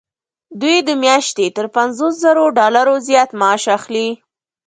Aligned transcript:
دوی 0.61 0.77
د 0.87 0.89
میاشتې 1.03 1.45
تر 1.57 1.65
پنځوس 1.75 2.13
زرو 2.23 2.45
ډالرو 2.57 2.95
زیات 3.07 3.29
معاش 3.39 3.63
اخلي. 3.77 4.09